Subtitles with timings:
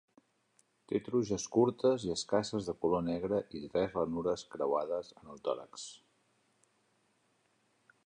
[0.91, 5.89] Té truges curtes i escasses de color negre i tres ranures creuades en el tòrax.